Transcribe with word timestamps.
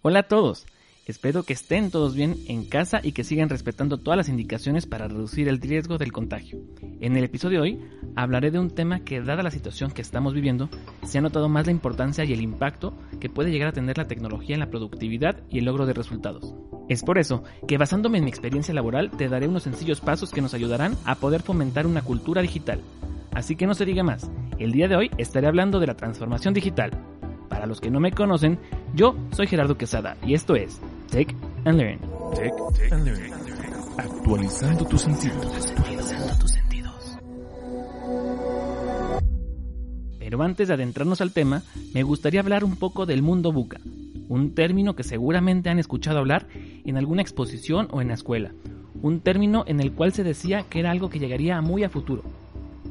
Hola 0.00 0.20
a 0.20 0.22
todos, 0.22 0.64
espero 1.06 1.42
que 1.42 1.54
estén 1.54 1.90
todos 1.90 2.14
bien 2.14 2.36
en 2.46 2.64
casa 2.64 3.00
y 3.02 3.10
que 3.10 3.24
sigan 3.24 3.48
respetando 3.48 3.98
todas 3.98 4.16
las 4.16 4.28
indicaciones 4.28 4.86
para 4.86 5.08
reducir 5.08 5.48
el 5.48 5.60
riesgo 5.60 5.98
del 5.98 6.12
contagio. 6.12 6.60
En 7.00 7.16
el 7.16 7.24
episodio 7.24 7.58
de 7.58 7.62
hoy 7.62 7.84
hablaré 8.14 8.52
de 8.52 8.60
un 8.60 8.70
tema 8.70 9.00
que 9.00 9.20
dada 9.20 9.42
la 9.42 9.50
situación 9.50 9.90
que 9.90 10.00
estamos 10.00 10.34
viviendo, 10.34 10.68
se 11.02 11.18
ha 11.18 11.20
notado 11.20 11.48
más 11.48 11.66
la 11.66 11.72
importancia 11.72 12.24
y 12.24 12.32
el 12.32 12.42
impacto 12.42 12.94
que 13.18 13.28
puede 13.28 13.50
llegar 13.50 13.70
a 13.70 13.72
tener 13.72 13.98
la 13.98 14.06
tecnología 14.06 14.54
en 14.54 14.60
la 14.60 14.70
productividad 14.70 15.42
y 15.50 15.58
el 15.58 15.64
logro 15.64 15.84
de 15.84 15.94
resultados. 15.94 16.54
Es 16.88 17.02
por 17.02 17.18
eso 17.18 17.42
que 17.66 17.76
basándome 17.76 18.18
en 18.18 18.24
mi 18.24 18.30
experiencia 18.30 18.72
laboral 18.72 19.10
te 19.10 19.28
daré 19.28 19.48
unos 19.48 19.64
sencillos 19.64 20.00
pasos 20.00 20.30
que 20.30 20.42
nos 20.42 20.54
ayudarán 20.54 20.96
a 21.06 21.16
poder 21.16 21.42
fomentar 21.42 21.88
una 21.88 22.02
cultura 22.02 22.40
digital. 22.40 22.82
Así 23.32 23.56
que 23.56 23.66
no 23.66 23.74
se 23.74 23.84
diga 23.84 24.04
más, 24.04 24.30
el 24.60 24.70
día 24.70 24.86
de 24.86 24.94
hoy 24.94 25.10
estaré 25.18 25.48
hablando 25.48 25.80
de 25.80 25.88
la 25.88 25.96
transformación 25.96 26.54
digital, 26.54 26.92
para 27.48 27.66
los 27.66 27.80
que 27.80 27.90
no 27.90 27.98
me 27.98 28.12
conocen, 28.12 28.60
yo 28.94 29.14
soy 29.32 29.46
Gerardo 29.46 29.76
Quesada 29.76 30.16
y 30.26 30.34
esto 30.34 30.56
es 30.56 30.80
Tech 31.10 31.34
and 31.64 31.78
Learn. 31.78 31.98
Tech 32.34 32.52
and 32.92 33.04
Learn. 33.04 33.32
Actualizando 33.96 34.84
tus 34.84 35.02
sentidos. 35.02 35.74
Pero 40.28 40.42
antes 40.42 40.68
de 40.68 40.74
adentrarnos 40.74 41.22
al 41.22 41.32
tema, 41.32 41.62
me 41.94 42.02
gustaría 42.02 42.40
hablar 42.40 42.62
un 42.62 42.76
poco 42.76 43.06
del 43.06 43.22
mundo 43.22 43.50
buca, 43.50 43.80
un 44.28 44.54
término 44.54 44.94
que 44.94 45.02
seguramente 45.02 45.70
han 45.70 45.78
escuchado 45.78 46.18
hablar 46.18 46.48
en 46.84 46.98
alguna 46.98 47.22
exposición 47.22 47.88
o 47.92 48.02
en 48.02 48.08
la 48.08 48.14
escuela, 48.14 48.52
un 49.00 49.20
término 49.20 49.64
en 49.66 49.80
el 49.80 49.92
cual 49.92 50.12
se 50.12 50.24
decía 50.24 50.64
que 50.68 50.80
era 50.80 50.90
algo 50.90 51.08
que 51.08 51.18
llegaría 51.18 51.62
muy 51.62 51.82
a 51.82 51.88
futuro. 51.88 52.24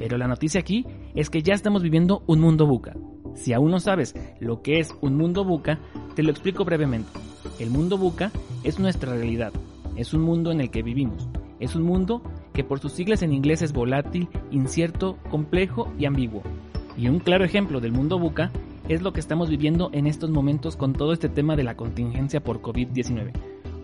Pero 0.00 0.18
la 0.18 0.26
noticia 0.26 0.60
aquí 0.60 0.84
es 1.14 1.30
que 1.30 1.44
ya 1.44 1.54
estamos 1.54 1.84
viviendo 1.84 2.24
un 2.26 2.40
mundo 2.40 2.66
buca, 2.66 2.96
si 3.38 3.52
aún 3.52 3.70
no 3.70 3.80
sabes 3.80 4.14
lo 4.40 4.62
que 4.62 4.80
es 4.80 4.94
un 5.00 5.16
mundo 5.16 5.44
buca, 5.44 5.78
te 6.14 6.22
lo 6.22 6.30
explico 6.30 6.64
brevemente. 6.64 7.10
El 7.58 7.70
mundo 7.70 7.96
buca 7.96 8.32
es 8.64 8.78
nuestra 8.78 9.14
realidad, 9.14 9.52
es 9.96 10.12
un 10.12 10.22
mundo 10.22 10.50
en 10.50 10.60
el 10.60 10.70
que 10.70 10.82
vivimos, 10.82 11.28
es 11.60 11.76
un 11.76 11.82
mundo 11.82 12.22
que 12.52 12.64
por 12.64 12.80
sus 12.80 12.92
siglas 12.92 13.22
en 13.22 13.32
inglés 13.32 13.62
es 13.62 13.72
volátil, 13.72 14.28
incierto, 14.50 15.16
complejo 15.30 15.92
y 15.98 16.06
ambiguo. 16.06 16.42
Y 16.96 17.08
un 17.08 17.20
claro 17.20 17.44
ejemplo 17.44 17.80
del 17.80 17.92
mundo 17.92 18.18
buca 18.18 18.50
es 18.88 19.02
lo 19.02 19.12
que 19.12 19.20
estamos 19.20 19.48
viviendo 19.48 19.90
en 19.92 20.06
estos 20.06 20.30
momentos 20.30 20.76
con 20.76 20.92
todo 20.92 21.12
este 21.12 21.28
tema 21.28 21.54
de 21.54 21.62
la 21.62 21.76
contingencia 21.76 22.40
por 22.40 22.60
COVID-19. 22.60 23.32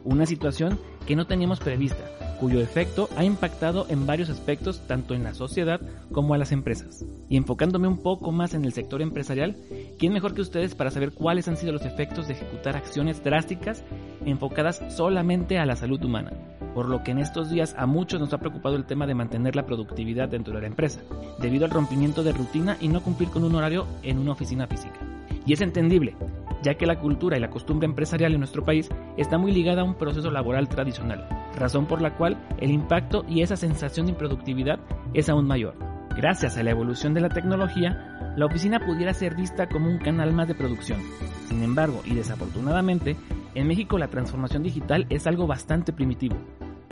Una 0.02 0.26
situación 0.26 0.78
que 1.06 1.14
no 1.14 1.26
teníamos 1.26 1.60
prevista, 1.60 2.04
cuyo 2.34 2.60
efecto 2.60 3.08
ha 3.16 3.24
impactado 3.24 3.86
en 3.88 4.06
varios 4.06 4.30
aspectos 4.30 4.80
tanto 4.86 5.14
en 5.14 5.24
la 5.24 5.34
sociedad 5.34 5.80
como 6.12 6.34
a 6.34 6.38
las 6.38 6.52
empresas. 6.52 7.04
Y 7.28 7.36
enfocándome 7.36 7.88
un 7.88 7.98
poco 7.98 8.32
más 8.32 8.54
en 8.54 8.64
el 8.64 8.72
sector 8.72 9.02
empresarial, 9.02 9.56
¿quién 9.98 10.12
mejor 10.12 10.34
que 10.34 10.42
ustedes 10.42 10.74
para 10.74 10.90
saber 10.90 11.12
cuáles 11.12 11.48
han 11.48 11.56
sido 11.56 11.72
los 11.72 11.84
efectos 11.84 12.28
de 12.28 12.34
ejecutar 12.34 12.76
acciones 12.76 13.22
drásticas 13.22 13.82
enfocadas 14.24 14.82
solamente 14.88 15.58
a 15.58 15.66
la 15.66 15.76
salud 15.76 16.02
humana? 16.04 16.32
Por 16.74 16.88
lo 16.88 17.04
que 17.04 17.12
en 17.12 17.18
estos 17.18 17.50
días 17.50 17.74
a 17.78 17.86
muchos 17.86 18.20
nos 18.20 18.32
ha 18.32 18.38
preocupado 18.38 18.76
el 18.76 18.84
tema 18.84 19.06
de 19.06 19.14
mantener 19.14 19.54
la 19.54 19.66
productividad 19.66 20.28
dentro 20.28 20.54
de 20.54 20.60
la 20.62 20.66
empresa, 20.66 21.00
debido 21.40 21.64
al 21.64 21.70
rompimiento 21.70 22.22
de 22.22 22.32
rutina 22.32 22.76
y 22.80 22.88
no 22.88 23.02
cumplir 23.02 23.28
con 23.30 23.44
un 23.44 23.54
horario 23.54 23.86
en 24.02 24.18
una 24.18 24.32
oficina 24.32 24.66
física. 24.66 24.98
Y 25.46 25.52
es 25.52 25.60
entendible, 25.60 26.16
ya 26.62 26.74
que 26.74 26.86
la 26.86 26.98
cultura 26.98 27.36
y 27.36 27.40
la 27.40 27.50
costumbre 27.50 27.86
empresarial 27.86 28.32
en 28.32 28.40
nuestro 28.40 28.64
país 28.64 28.88
está 29.16 29.38
muy 29.38 29.52
ligada 29.52 29.82
a 29.82 29.84
un 29.84 29.94
proceso 29.94 30.30
laboral 30.30 30.68
tradicional, 30.68 31.28
razón 31.56 31.86
por 31.86 32.00
la 32.00 32.16
cual 32.16 32.36
el 32.58 32.70
impacto 32.70 33.24
y 33.28 33.42
esa 33.42 33.56
sensación 33.56 34.06
de 34.06 34.12
improductividad 34.12 34.78
es 35.12 35.28
aún 35.28 35.46
mayor. 35.46 35.74
Gracias 36.16 36.56
a 36.56 36.62
la 36.62 36.70
evolución 36.70 37.12
de 37.12 37.20
la 37.20 37.28
tecnología, 37.28 38.34
la 38.36 38.46
oficina 38.46 38.78
pudiera 38.78 39.12
ser 39.14 39.34
vista 39.34 39.68
como 39.68 39.88
un 39.88 39.98
canal 39.98 40.32
más 40.32 40.46
de 40.46 40.54
producción. 40.54 41.00
Sin 41.48 41.62
embargo, 41.62 42.02
y 42.04 42.14
desafortunadamente, 42.14 43.16
en 43.54 43.66
México 43.66 43.98
la 43.98 44.08
transformación 44.08 44.62
digital 44.62 45.06
es 45.10 45.26
algo 45.26 45.46
bastante 45.46 45.92
primitivo, 45.92 46.36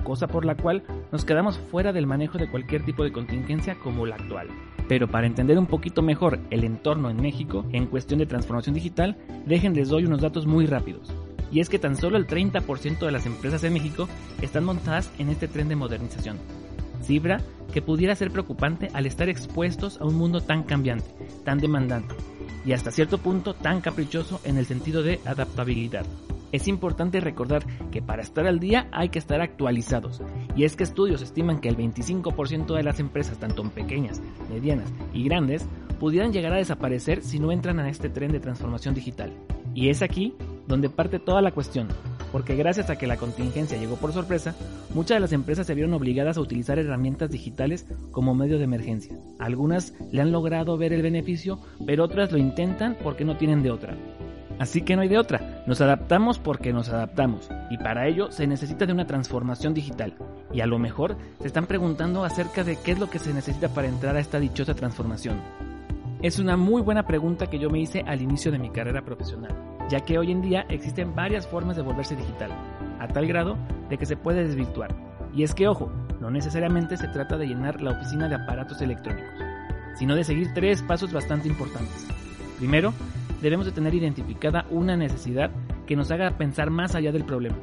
cosa 0.02 0.26
por 0.26 0.44
la 0.44 0.56
cual 0.56 0.82
nos 1.12 1.24
quedamos 1.24 1.58
fuera 1.58 1.92
del 1.92 2.06
manejo 2.06 2.38
de 2.38 2.50
cualquier 2.50 2.84
tipo 2.84 3.04
de 3.04 3.12
contingencia 3.12 3.76
como 3.76 4.06
la 4.06 4.16
actual. 4.16 4.48
Pero 4.88 5.08
para 5.08 5.26
entender 5.26 5.58
un 5.58 5.66
poquito 5.66 6.02
mejor 6.02 6.40
el 6.50 6.64
entorno 6.64 7.08
en 7.08 7.20
México 7.20 7.64
en 7.72 7.86
cuestión 7.86 8.18
de 8.18 8.26
transformación 8.26 8.74
digital, 8.74 9.16
déjenles 9.46 9.88
doy 9.88 10.04
unos 10.04 10.20
datos 10.20 10.46
muy 10.46 10.66
rápidos. 10.66 11.14
Y 11.52 11.60
es 11.60 11.68
que 11.68 11.78
tan 11.78 11.96
solo 11.96 12.16
el 12.16 12.26
30% 12.26 12.98
de 12.98 13.12
las 13.12 13.26
empresas 13.26 13.62
en 13.62 13.74
México 13.74 14.08
están 14.40 14.64
montadas 14.64 15.10
en 15.18 15.28
este 15.28 15.46
tren 15.46 15.68
de 15.68 15.76
modernización. 15.76 16.38
Cifra 17.02 17.40
que 17.72 17.82
pudiera 17.82 18.14
ser 18.14 18.30
preocupante 18.30 18.88
al 18.94 19.06
estar 19.06 19.28
expuestos 19.28 20.00
a 20.00 20.04
un 20.04 20.14
mundo 20.14 20.40
tan 20.40 20.62
cambiante, 20.62 21.10
tan 21.44 21.58
demandante 21.58 22.14
y 22.64 22.72
hasta 22.72 22.90
cierto 22.90 23.18
punto 23.18 23.54
tan 23.54 23.80
caprichoso 23.80 24.40
en 24.44 24.56
el 24.56 24.66
sentido 24.66 25.02
de 25.02 25.20
adaptabilidad. 25.24 26.06
Es 26.52 26.68
importante 26.68 27.18
recordar 27.20 27.64
que 27.90 28.02
para 28.02 28.22
estar 28.22 28.46
al 28.46 28.60
día 28.60 28.86
hay 28.92 29.08
que 29.08 29.18
estar 29.18 29.40
actualizados, 29.40 30.20
y 30.54 30.64
es 30.64 30.76
que 30.76 30.84
estudios 30.84 31.22
estiman 31.22 31.60
que 31.60 31.70
el 31.70 31.78
25% 31.78 32.76
de 32.76 32.82
las 32.82 33.00
empresas, 33.00 33.38
tanto 33.38 33.62
pequeñas, 33.70 34.20
medianas 34.50 34.92
y 35.14 35.24
grandes, 35.24 35.64
pudieran 35.98 36.32
llegar 36.32 36.52
a 36.52 36.58
desaparecer 36.58 37.22
si 37.22 37.38
no 37.38 37.52
entran 37.52 37.80
a 37.80 37.88
este 37.88 38.10
tren 38.10 38.32
de 38.32 38.40
transformación 38.40 38.94
digital. 38.94 39.32
Y 39.74 39.88
es 39.88 40.02
aquí 40.02 40.34
donde 40.66 40.90
parte 40.90 41.18
toda 41.18 41.42
la 41.42 41.52
cuestión, 41.52 41.88
porque 42.32 42.56
gracias 42.56 42.90
a 42.90 42.96
que 42.96 43.06
la 43.06 43.16
contingencia 43.16 43.78
llegó 43.78 43.96
por 43.96 44.12
sorpresa, 44.12 44.54
muchas 44.94 45.16
de 45.16 45.20
las 45.20 45.32
empresas 45.32 45.66
se 45.66 45.74
vieron 45.74 45.92
obligadas 45.94 46.36
a 46.36 46.40
utilizar 46.40 46.78
herramientas 46.78 47.30
digitales 47.30 47.86
como 48.10 48.34
medio 48.34 48.58
de 48.58 48.64
emergencia. 48.64 49.16
Algunas 49.38 49.94
le 50.10 50.22
han 50.22 50.32
logrado 50.32 50.76
ver 50.78 50.92
el 50.92 51.02
beneficio, 51.02 51.60
pero 51.86 52.04
otras 52.04 52.32
lo 52.32 52.38
intentan 52.38 52.96
porque 53.02 53.24
no 53.24 53.36
tienen 53.36 53.62
de 53.62 53.70
otra. 53.70 53.96
Así 54.58 54.82
que 54.82 54.96
no 54.96 55.02
hay 55.02 55.08
de 55.08 55.18
otra, 55.18 55.64
nos 55.66 55.80
adaptamos 55.80 56.38
porque 56.38 56.72
nos 56.72 56.88
adaptamos, 56.88 57.50
y 57.70 57.78
para 57.78 58.06
ello 58.06 58.30
se 58.30 58.46
necesita 58.46 58.86
de 58.86 58.92
una 58.92 59.06
transformación 59.06 59.74
digital. 59.74 60.14
Y 60.52 60.60
a 60.60 60.66
lo 60.66 60.78
mejor 60.78 61.16
se 61.40 61.46
están 61.46 61.66
preguntando 61.66 62.24
acerca 62.24 62.62
de 62.62 62.76
qué 62.76 62.92
es 62.92 62.98
lo 62.98 63.10
que 63.10 63.18
se 63.18 63.32
necesita 63.32 63.68
para 63.70 63.88
entrar 63.88 64.14
a 64.16 64.20
esta 64.20 64.38
dichosa 64.38 64.74
transformación. 64.74 65.40
Es 66.22 66.38
una 66.38 66.56
muy 66.56 66.82
buena 66.82 67.04
pregunta 67.04 67.48
que 67.48 67.58
yo 67.58 67.70
me 67.70 67.80
hice 67.80 68.04
al 68.06 68.22
inicio 68.22 68.52
de 68.52 68.58
mi 68.58 68.70
carrera 68.70 69.02
profesional, 69.02 69.52
ya 69.88 70.00
que 70.00 70.18
hoy 70.18 70.32
en 70.32 70.42
día 70.42 70.66
existen 70.68 71.14
varias 71.14 71.46
formas 71.46 71.76
de 71.76 71.82
volverse 71.82 72.16
digital, 72.16 72.50
a 72.98 73.08
tal 73.08 73.26
grado 73.26 73.56
de 73.88 73.98
que 73.98 74.06
se 74.06 74.16
puede 74.16 74.44
desvirtuar. 74.44 74.94
Y 75.34 75.42
es 75.42 75.54
que, 75.54 75.68
ojo, 75.68 75.90
no 76.20 76.30
necesariamente 76.30 76.96
se 76.96 77.08
trata 77.08 77.36
de 77.36 77.46
llenar 77.46 77.80
la 77.80 77.92
oficina 77.92 78.28
de 78.28 78.36
aparatos 78.36 78.80
electrónicos, 78.80 79.32
sino 79.94 80.14
de 80.14 80.24
seguir 80.24 80.52
tres 80.54 80.82
pasos 80.82 81.12
bastante 81.12 81.48
importantes. 81.48 82.06
Primero, 82.58 82.92
debemos 83.40 83.66
de 83.66 83.72
tener 83.72 83.94
identificada 83.94 84.66
una 84.70 84.96
necesidad 84.96 85.50
que 85.86 85.96
nos 85.96 86.10
haga 86.10 86.38
pensar 86.38 86.70
más 86.70 86.94
allá 86.94 87.12
del 87.12 87.24
problema. 87.24 87.56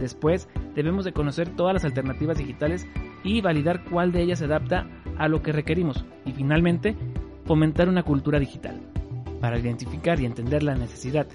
Después, 0.00 0.48
debemos 0.74 1.04
de 1.04 1.12
conocer 1.12 1.48
todas 1.48 1.74
las 1.74 1.84
alternativas 1.84 2.38
digitales 2.38 2.86
y 3.24 3.40
validar 3.40 3.84
cuál 3.84 4.12
de 4.12 4.22
ellas 4.22 4.38
se 4.38 4.46
adapta 4.46 4.86
a 5.18 5.28
lo 5.28 5.42
que 5.42 5.52
requerimos. 5.52 6.04
Y 6.24 6.32
finalmente, 6.32 6.96
fomentar 7.44 7.88
una 7.88 8.04
cultura 8.04 8.38
digital. 8.38 8.80
Para 9.40 9.58
identificar 9.58 10.20
y 10.20 10.26
entender 10.26 10.62
la 10.62 10.74
necesidad, 10.74 11.26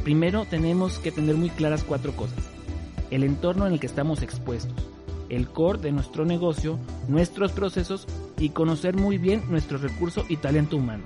primero 0.00 0.44
tenemos 0.44 0.98
que 0.98 1.12
tener 1.12 1.36
muy 1.36 1.50
claras 1.50 1.84
cuatro 1.84 2.12
cosas. 2.12 2.38
El 3.10 3.24
entorno 3.24 3.66
en 3.66 3.74
el 3.74 3.80
que 3.80 3.86
estamos 3.86 4.22
expuestos, 4.22 4.88
el 5.28 5.48
core 5.48 5.80
de 5.80 5.92
nuestro 5.92 6.24
negocio, 6.24 6.78
nuestros 7.08 7.52
procesos 7.52 8.06
y 8.38 8.50
conocer 8.50 8.96
muy 8.96 9.18
bien 9.18 9.42
nuestro 9.50 9.78
recurso 9.78 10.24
y 10.28 10.36
talento 10.36 10.76
humano. 10.76 11.04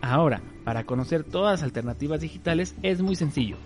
Ahora, 0.00 0.42
para 0.64 0.84
conocer 0.84 1.24
todas 1.24 1.60
las 1.60 1.62
alternativas 1.62 2.20
digitales 2.20 2.74
es 2.82 3.02
muy 3.02 3.16
sencillo. 3.16 3.56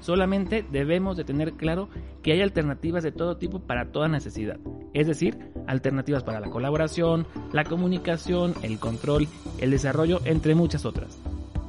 Solamente 0.00 0.64
debemos 0.70 1.16
de 1.16 1.24
tener 1.24 1.52
claro 1.52 1.88
que 2.22 2.32
hay 2.32 2.42
alternativas 2.42 3.02
de 3.02 3.12
todo 3.12 3.36
tipo 3.36 3.60
para 3.60 3.92
toda 3.92 4.08
necesidad. 4.08 4.58
Es 4.94 5.06
decir, 5.06 5.38
alternativas 5.66 6.24
para 6.24 6.40
la 6.40 6.48
colaboración, 6.48 7.26
la 7.52 7.64
comunicación, 7.64 8.54
el 8.62 8.78
control, 8.78 9.28
el 9.58 9.70
desarrollo, 9.70 10.20
entre 10.24 10.54
muchas 10.54 10.84
otras. 10.84 11.18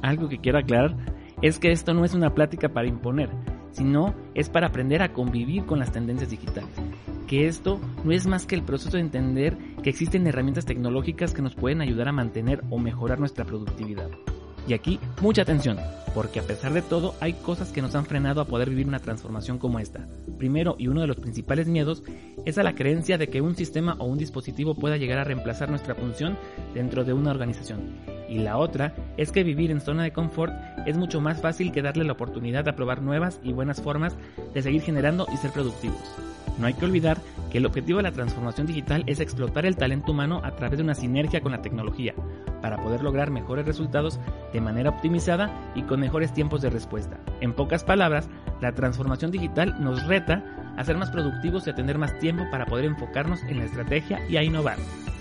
Algo 0.00 0.28
que 0.28 0.38
quiero 0.38 0.58
aclarar 0.58 0.96
es 1.42 1.58
que 1.58 1.72
esto 1.72 1.92
no 1.92 2.04
es 2.04 2.14
una 2.14 2.34
plática 2.34 2.70
para 2.70 2.88
imponer, 2.88 3.28
sino 3.72 4.14
es 4.34 4.48
para 4.48 4.68
aprender 4.68 5.02
a 5.02 5.12
convivir 5.12 5.66
con 5.66 5.78
las 5.78 5.92
tendencias 5.92 6.30
digitales 6.30 6.70
que 7.32 7.46
esto 7.46 7.80
no 8.04 8.12
es 8.12 8.26
más 8.26 8.44
que 8.44 8.54
el 8.54 8.62
proceso 8.62 8.98
de 8.98 9.00
entender 9.00 9.56
que 9.82 9.88
existen 9.88 10.26
herramientas 10.26 10.66
tecnológicas 10.66 11.32
que 11.32 11.40
nos 11.40 11.54
pueden 11.54 11.80
ayudar 11.80 12.08
a 12.08 12.12
mantener 12.12 12.62
o 12.68 12.76
mejorar 12.76 13.20
nuestra 13.20 13.46
productividad. 13.46 14.10
Y 14.68 14.74
aquí, 14.74 15.00
mucha 15.22 15.40
atención, 15.40 15.78
porque 16.14 16.40
a 16.40 16.42
pesar 16.42 16.74
de 16.74 16.82
todo 16.82 17.14
hay 17.20 17.32
cosas 17.32 17.72
que 17.72 17.80
nos 17.80 17.94
han 17.94 18.04
frenado 18.04 18.42
a 18.42 18.44
poder 18.44 18.68
vivir 18.68 18.86
una 18.86 18.98
transformación 18.98 19.56
como 19.56 19.78
esta. 19.78 20.06
Primero, 20.36 20.76
y 20.78 20.88
uno 20.88 21.00
de 21.00 21.06
los 21.06 21.16
principales 21.16 21.68
miedos, 21.68 22.04
es 22.44 22.58
a 22.58 22.62
la 22.62 22.74
creencia 22.74 23.16
de 23.16 23.28
que 23.28 23.40
un 23.40 23.56
sistema 23.56 23.96
o 23.98 24.04
un 24.04 24.18
dispositivo 24.18 24.74
pueda 24.74 24.98
llegar 24.98 25.18
a 25.18 25.24
reemplazar 25.24 25.70
nuestra 25.70 25.94
función 25.94 26.36
dentro 26.74 27.02
de 27.02 27.14
una 27.14 27.30
organización. 27.30 28.11
Y 28.32 28.38
la 28.38 28.56
otra 28.56 28.94
es 29.18 29.30
que 29.30 29.44
vivir 29.44 29.70
en 29.70 29.82
zona 29.82 30.04
de 30.04 30.12
confort 30.14 30.54
es 30.86 30.96
mucho 30.96 31.20
más 31.20 31.42
fácil 31.42 31.70
que 31.70 31.82
darle 31.82 32.04
la 32.04 32.14
oportunidad 32.14 32.64
de 32.64 32.72
probar 32.72 33.02
nuevas 33.02 33.38
y 33.42 33.52
buenas 33.52 33.82
formas 33.82 34.16
de 34.54 34.62
seguir 34.62 34.80
generando 34.80 35.26
y 35.34 35.36
ser 35.36 35.50
productivos. 35.50 36.00
No 36.58 36.66
hay 36.66 36.72
que 36.72 36.86
olvidar 36.86 37.18
que 37.50 37.58
el 37.58 37.66
objetivo 37.66 37.98
de 37.98 38.04
la 38.04 38.12
transformación 38.12 38.66
digital 38.66 39.04
es 39.06 39.20
explotar 39.20 39.66
el 39.66 39.76
talento 39.76 40.12
humano 40.12 40.40
a 40.44 40.52
través 40.52 40.78
de 40.78 40.84
una 40.84 40.94
sinergia 40.94 41.42
con 41.42 41.52
la 41.52 41.60
tecnología, 41.60 42.14
para 42.62 42.78
poder 42.78 43.02
lograr 43.02 43.30
mejores 43.30 43.66
resultados 43.66 44.18
de 44.50 44.62
manera 44.62 44.88
optimizada 44.88 45.50
y 45.74 45.82
con 45.82 46.00
mejores 46.00 46.32
tiempos 46.32 46.62
de 46.62 46.70
respuesta. 46.70 47.18
En 47.42 47.52
pocas 47.52 47.84
palabras, 47.84 48.30
la 48.62 48.72
transformación 48.72 49.30
digital 49.30 49.76
nos 49.78 50.06
reta 50.06 50.42
a 50.78 50.84
ser 50.84 50.96
más 50.96 51.10
productivos 51.10 51.66
y 51.66 51.70
a 51.70 51.74
tener 51.74 51.98
más 51.98 52.18
tiempo 52.18 52.44
para 52.50 52.64
poder 52.64 52.86
enfocarnos 52.86 53.42
en 53.42 53.58
la 53.58 53.64
estrategia 53.64 54.26
y 54.30 54.38
a 54.38 54.42
innovar. 54.42 54.78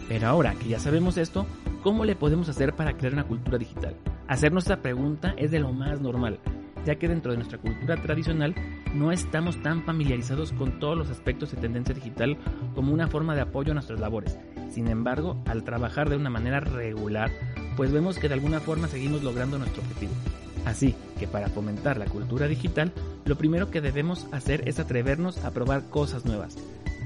Pero 0.07 0.27
ahora 0.27 0.53
que 0.55 0.69
ya 0.69 0.79
sabemos 0.79 1.17
esto, 1.17 1.45
¿cómo 1.81 2.05
le 2.05 2.15
podemos 2.15 2.49
hacer 2.49 2.75
para 2.75 2.97
crear 2.97 3.13
una 3.13 3.23
cultura 3.23 3.57
digital? 3.57 3.95
Hacernos 4.27 4.63
esta 4.63 4.81
pregunta 4.81 5.33
es 5.37 5.51
de 5.51 5.59
lo 5.59 5.73
más 5.73 5.99
normal, 6.01 6.39
ya 6.85 6.95
que 6.95 7.07
dentro 7.07 7.31
de 7.31 7.37
nuestra 7.37 7.57
cultura 7.57 7.97
tradicional 8.01 8.55
no 8.93 9.11
estamos 9.11 9.61
tan 9.61 9.83
familiarizados 9.83 10.51
con 10.53 10.79
todos 10.79 10.97
los 10.97 11.09
aspectos 11.09 11.51
de 11.51 11.57
tendencia 11.57 11.95
digital 11.95 12.37
como 12.75 12.93
una 12.93 13.07
forma 13.07 13.35
de 13.35 13.41
apoyo 13.41 13.71
a 13.71 13.73
nuestras 13.75 13.99
labores. 13.99 14.37
Sin 14.69 14.87
embargo, 14.87 15.37
al 15.45 15.63
trabajar 15.63 16.09
de 16.09 16.15
una 16.15 16.29
manera 16.29 16.59
regular, 16.59 17.29
pues 17.75 17.91
vemos 17.91 18.17
que 18.17 18.27
de 18.27 18.35
alguna 18.35 18.59
forma 18.59 18.87
seguimos 18.87 19.23
logrando 19.23 19.57
nuestro 19.57 19.81
objetivo. 19.81 20.13
Así 20.65 20.95
que 21.19 21.27
para 21.27 21.49
fomentar 21.49 21.97
la 21.97 22.05
cultura 22.05 22.47
digital, 22.47 22.93
lo 23.25 23.35
primero 23.35 23.71
que 23.71 23.81
debemos 23.81 24.27
hacer 24.31 24.67
es 24.67 24.79
atrevernos 24.79 25.43
a 25.43 25.51
probar 25.51 25.89
cosas 25.89 26.23
nuevas, 26.23 26.55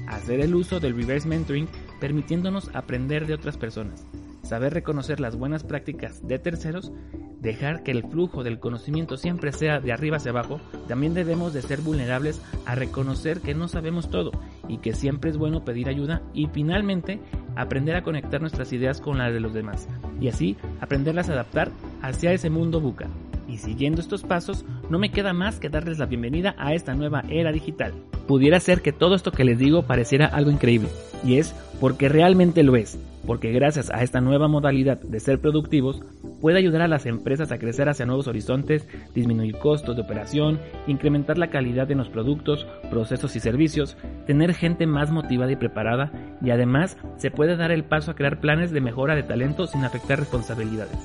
hacer 0.06 0.40
el 0.40 0.54
uso 0.54 0.78
del 0.78 0.94
reverse 0.94 1.26
mentoring 1.26 1.68
permitiéndonos 1.98 2.70
aprender 2.74 3.26
de 3.26 3.34
otras 3.34 3.56
personas, 3.56 4.06
saber 4.46 4.72
reconocer 4.72 5.20
las 5.20 5.36
buenas 5.36 5.64
prácticas 5.64 6.26
de 6.26 6.38
terceros, 6.38 6.92
dejar 7.40 7.82
que 7.82 7.90
el 7.90 8.04
flujo 8.04 8.42
del 8.42 8.58
conocimiento 8.58 9.16
siempre 9.16 9.52
sea 9.52 9.80
de 9.80 9.92
arriba 9.92 10.16
hacia 10.16 10.30
abajo, 10.30 10.60
también 10.88 11.14
debemos 11.14 11.52
de 11.52 11.62
ser 11.62 11.80
vulnerables 11.80 12.40
a 12.64 12.74
reconocer 12.74 13.40
que 13.40 13.54
no 13.54 13.68
sabemos 13.68 14.08
todo 14.10 14.32
y 14.68 14.78
que 14.78 14.94
siempre 14.94 15.30
es 15.30 15.36
bueno 15.36 15.64
pedir 15.64 15.88
ayuda 15.88 16.22
y 16.32 16.46
finalmente 16.46 17.20
aprender 17.56 17.96
a 17.96 18.02
conectar 18.02 18.40
nuestras 18.40 18.72
ideas 18.72 19.00
con 19.00 19.18
las 19.18 19.32
de 19.32 19.40
los 19.40 19.52
demás 19.52 19.88
y 20.20 20.28
así 20.28 20.56
aprenderlas 20.80 21.28
a 21.28 21.32
adaptar 21.32 21.70
hacia 22.02 22.32
ese 22.32 22.50
mundo 22.50 22.80
buca. 22.80 23.08
Siguiendo 23.56 24.00
estos 24.00 24.22
pasos, 24.22 24.64
no 24.90 24.98
me 24.98 25.10
queda 25.10 25.32
más 25.32 25.58
que 25.58 25.68
darles 25.68 25.98
la 25.98 26.06
bienvenida 26.06 26.54
a 26.58 26.74
esta 26.74 26.94
nueva 26.94 27.22
era 27.28 27.52
digital. 27.52 27.92
Pudiera 28.26 28.60
ser 28.60 28.82
que 28.82 28.92
todo 28.92 29.14
esto 29.14 29.32
que 29.32 29.44
les 29.44 29.58
digo 29.58 29.82
pareciera 29.82 30.26
algo 30.26 30.50
increíble, 30.50 30.88
y 31.24 31.38
es 31.38 31.54
porque 31.80 32.08
realmente 32.08 32.62
lo 32.62 32.76
es, 32.76 32.98
porque 33.26 33.52
gracias 33.52 33.90
a 33.90 34.02
esta 34.02 34.20
nueva 34.20 34.48
modalidad 34.48 34.98
de 34.98 35.20
ser 35.20 35.40
productivos, 35.40 36.02
puede 36.40 36.58
ayudar 36.58 36.82
a 36.82 36.88
las 36.88 37.06
empresas 37.06 37.52
a 37.52 37.58
crecer 37.58 37.88
hacia 37.88 38.06
nuevos 38.06 38.26
horizontes, 38.26 38.86
disminuir 39.14 39.56
costos 39.58 39.96
de 39.96 40.02
operación, 40.02 40.58
incrementar 40.86 41.38
la 41.38 41.50
calidad 41.50 41.86
de 41.86 41.94
los 41.94 42.08
productos, 42.08 42.66
procesos 42.90 43.36
y 43.36 43.40
servicios, 43.40 43.96
tener 44.26 44.54
gente 44.54 44.86
más 44.86 45.10
motivada 45.10 45.52
y 45.52 45.56
preparada, 45.56 46.12
y 46.42 46.50
además 46.50 46.96
se 47.16 47.30
puede 47.30 47.56
dar 47.56 47.70
el 47.70 47.84
paso 47.84 48.10
a 48.10 48.14
crear 48.14 48.40
planes 48.40 48.70
de 48.70 48.80
mejora 48.80 49.14
de 49.14 49.22
talento 49.22 49.66
sin 49.66 49.84
afectar 49.84 50.18
responsabilidades. 50.18 50.98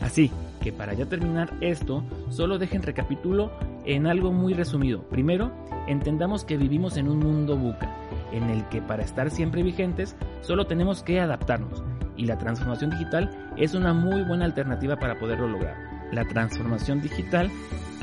Así 0.00 0.30
que 0.64 0.72
para 0.72 0.94
ya 0.94 1.04
terminar 1.04 1.52
esto, 1.60 2.02
solo 2.30 2.56
dejen 2.56 2.82
recapitulo 2.82 3.52
en 3.84 4.06
algo 4.06 4.32
muy 4.32 4.54
resumido. 4.54 5.02
Primero, 5.10 5.52
entendamos 5.86 6.46
que 6.46 6.56
vivimos 6.56 6.96
en 6.96 7.06
un 7.06 7.18
mundo 7.18 7.54
buca, 7.54 7.94
en 8.32 8.48
el 8.48 8.66
que 8.70 8.80
para 8.80 9.02
estar 9.02 9.30
siempre 9.30 9.62
vigentes 9.62 10.16
solo 10.40 10.66
tenemos 10.66 11.02
que 11.02 11.20
adaptarnos, 11.20 11.84
y 12.16 12.24
la 12.24 12.38
transformación 12.38 12.88
digital 12.88 13.52
es 13.58 13.74
una 13.74 13.92
muy 13.92 14.22
buena 14.22 14.46
alternativa 14.46 14.96
para 14.96 15.18
poderlo 15.18 15.48
lograr. 15.48 15.76
La 16.12 16.26
transformación 16.26 17.02
digital 17.02 17.50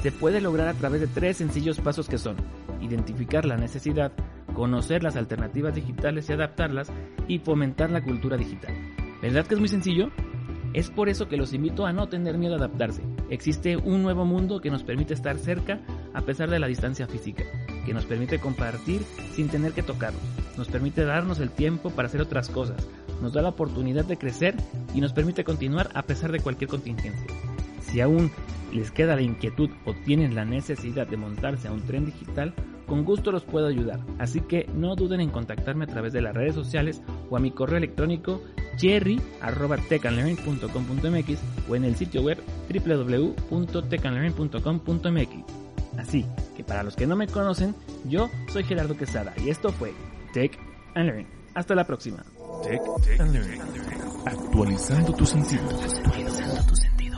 se 0.03 0.11
puede 0.11 0.39
lograr 0.39 0.67
a 0.67 0.75
través 0.75 1.01
de 1.01 1.07
tres 1.07 1.37
sencillos 1.37 1.79
pasos 1.79 2.07
que 2.07 2.19
son 2.19 2.35
identificar 2.79 3.43
la 3.43 3.57
necesidad, 3.57 4.11
conocer 4.53 5.01
las 5.01 5.15
alternativas 5.15 5.73
digitales 5.73 6.29
y 6.29 6.33
adaptarlas 6.33 6.91
y 7.27 7.39
fomentar 7.39 7.89
la 7.89 8.03
cultura 8.03 8.37
digital. 8.37 8.75
¿Verdad 9.19 9.47
que 9.47 9.55
es 9.55 9.59
muy 9.59 9.69
sencillo? 9.69 10.11
Es 10.73 10.89
por 10.89 11.09
eso 11.09 11.27
que 11.27 11.35
los 11.35 11.53
invito 11.53 11.85
a 11.85 11.91
no 11.91 12.07
tener 12.07 12.37
miedo 12.37 12.53
a 12.53 12.57
adaptarse. 12.57 13.01
Existe 13.29 13.75
un 13.75 14.03
nuevo 14.03 14.23
mundo 14.23 14.61
que 14.61 14.71
nos 14.71 14.83
permite 14.83 15.13
estar 15.13 15.37
cerca 15.37 15.81
a 16.13 16.21
pesar 16.21 16.49
de 16.49 16.59
la 16.59 16.67
distancia 16.67 17.07
física, 17.07 17.43
que 17.85 17.93
nos 17.93 18.05
permite 18.05 18.39
compartir 18.39 19.01
sin 19.33 19.49
tener 19.49 19.73
que 19.73 19.83
tocarnos, 19.83 20.21
nos 20.57 20.69
permite 20.69 21.03
darnos 21.03 21.39
el 21.39 21.49
tiempo 21.49 21.89
para 21.89 22.07
hacer 22.07 22.21
otras 22.21 22.49
cosas, 22.49 22.87
nos 23.21 23.33
da 23.33 23.41
la 23.41 23.49
oportunidad 23.49 24.05
de 24.05 24.17
crecer 24.17 24.55
y 24.93 25.01
nos 25.01 25.11
permite 25.11 25.43
continuar 25.43 25.89
a 25.93 26.03
pesar 26.03 26.31
de 26.31 26.39
cualquier 26.39 26.69
contingencia. 26.69 27.27
Si 27.81 27.99
aún 27.99 28.31
les 28.71 28.91
queda 28.91 29.17
la 29.17 29.21
inquietud 29.21 29.69
o 29.85 29.93
tienen 29.93 30.35
la 30.35 30.45
necesidad 30.45 31.05
de 31.05 31.17
montarse 31.17 31.67
a 31.67 31.73
un 31.73 31.81
tren 31.81 32.05
digital, 32.05 32.53
con 32.87 33.05
gusto 33.05 33.31
los 33.31 33.43
puedo 33.43 33.67
ayudar. 33.67 33.99
Así 34.19 34.41
que 34.41 34.67
no 34.73 34.95
duden 34.95 35.21
en 35.21 35.29
contactarme 35.29 35.85
a 35.85 35.87
través 35.87 36.11
de 36.13 36.21
las 36.21 36.35
redes 36.35 36.55
sociales 36.55 37.01
o 37.29 37.37
a 37.37 37.39
mi 37.39 37.51
correo 37.51 37.77
electrónico 37.77 38.41
jerry.techandlearning.com.mx 38.77 41.39
o 41.69 41.75
en 41.75 41.83
el 41.85 41.95
sitio 41.95 42.21
web 42.21 42.37
www.techandlearning.com.mx. 42.69 45.61
Así 45.97 46.25
que 46.55 46.63
para 46.63 46.83
los 46.83 46.95
que 46.95 47.07
no 47.07 47.15
me 47.15 47.25
conocen, 47.27 47.73
yo 48.05 48.29
soy 48.51 48.63
Gerardo 48.63 48.95
Quesada 48.97 49.33
y 49.43 49.49
esto 49.49 49.71
fue 49.71 49.93
Tech 50.33 50.59
and 50.95 51.07
Learn. 51.07 51.27
Hasta 51.53 51.75
la 51.75 51.85
próxima. 51.85 52.23
Tech 52.63 52.81
and 53.19 53.33
Learning. 53.33 53.61
Actualizando 54.25 55.13
tus 55.13 55.29
sentidos. 55.29 55.83
Actualizando 55.83 56.63
tus 56.67 56.79
sentidos. 56.79 57.10